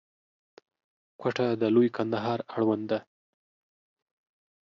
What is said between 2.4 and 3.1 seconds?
اړوند ده.